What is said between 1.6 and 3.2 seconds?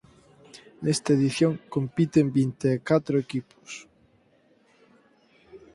compiten vinte e catro